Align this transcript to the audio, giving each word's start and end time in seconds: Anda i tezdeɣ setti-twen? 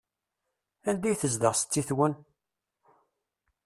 Anda 0.89 1.07
i 1.11 1.15
tezdeɣ 1.21 1.53
setti-twen? 1.57 2.13